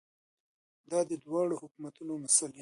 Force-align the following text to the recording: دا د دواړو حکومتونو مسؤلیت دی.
دا 0.91 0.99
د 1.09 1.11
دواړو 1.23 1.53
حکومتونو 1.63 2.13
مسؤلیت 2.23 2.53
دی. 2.53 2.59